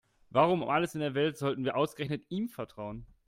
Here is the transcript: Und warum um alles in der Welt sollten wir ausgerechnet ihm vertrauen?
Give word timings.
Und 0.31 0.33
warum 0.35 0.63
um 0.63 0.69
alles 0.69 0.95
in 0.95 1.01
der 1.01 1.13
Welt 1.13 1.37
sollten 1.37 1.63
wir 1.63 1.75
ausgerechnet 1.77 2.23
ihm 2.29 2.49
vertrauen? 2.49 3.05